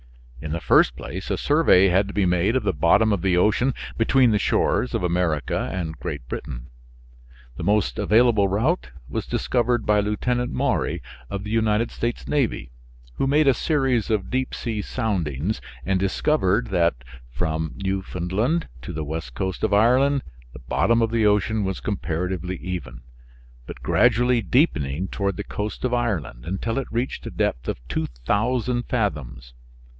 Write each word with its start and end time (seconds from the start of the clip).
In 0.41 0.51
the 0.53 0.59
first 0.59 0.95
place 0.95 1.29
a 1.29 1.37
survey 1.37 1.89
had 1.89 2.07
to 2.07 2.13
be 2.15 2.25
made 2.25 2.55
of 2.55 2.63
the 2.63 2.73
bottom 2.73 3.13
of 3.13 3.21
the 3.21 3.37
ocean 3.37 3.75
between 3.99 4.31
the 4.31 4.39
shores 4.39 4.95
of 4.95 5.03
America 5.03 5.69
and 5.71 5.95
Great 5.99 6.27
Britain. 6.27 6.65
The 7.57 7.63
most 7.63 7.99
available 7.99 8.47
route 8.47 8.89
was 9.07 9.27
discovered 9.27 9.85
by 9.85 9.99
Lieutenant 9.99 10.51
Maury 10.51 11.03
of 11.29 11.43
the 11.43 11.51
United 11.51 11.91
States 11.91 12.27
Navy, 12.27 12.71
who 13.17 13.27
made 13.27 13.47
a 13.47 13.53
series 13.53 14.09
of 14.09 14.31
deep 14.31 14.55
sea 14.55 14.81
soundings, 14.81 15.61
and 15.85 15.99
discovered 15.99 16.67
that, 16.71 16.95
from 17.29 17.73
Newfoundland 17.75 18.67
to 18.81 18.93
the 18.93 19.03
west 19.05 19.35
coast 19.35 19.63
of 19.63 19.71
Ireland 19.75 20.23
the 20.53 20.59
bottom 20.67 21.03
of 21.03 21.11
the 21.11 21.27
ocean 21.27 21.63
was 21.63 21.79
comparatively 21.79 22.55
even, 22.57 23.01
but 23.67 23.83
gradually 23.83 24.41
deepening 24.41 25.07
toward 25.07 25.37
the 25.37 25.43
coast 25.43 25.85
of 25.85 25.93
Ireland 25.93 26.43
until 26.45 26.79
it 26.79 26.87
reached 26.91 27.27
a 27.27 27.31
depth 27.31 27.67
of 27.67 27.77
2000 27.89 28.81
fathoms. 28.89 29.53